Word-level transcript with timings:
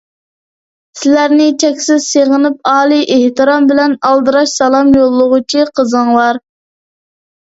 سىلەرنى 0.99 1.49
چەكسىز 1.63 2.07
سېغىنىپ، 2.13 2.55
ئالىي 2.71 3.05
ئېھتىرام 3.15 3.67
بىلەن 3.73 3.93
ئالدىراش 4.11 4.55
سالام 4.61 4.89
يوللىغۇچى: 4.97 5.67
قىزىڭلار. 5.81 6.41